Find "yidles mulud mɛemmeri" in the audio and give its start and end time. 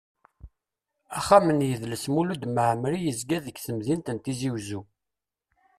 1.69-2.99